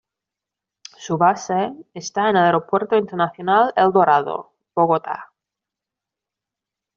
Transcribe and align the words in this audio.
Su 0.97 1.19
base 1.19 1.73
está 1.93 2.27
en 2.31 2.35
el 2.37 2.45
Aeropuerto 2.45 2.97
Internacional 2.97 3.71
El 3.75 3.91
Dorado, 3.91 4.51
Bogotá. 4.73 5.31